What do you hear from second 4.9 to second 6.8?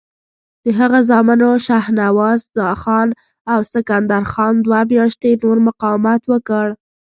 میاشتې نور مقاومت وکړ.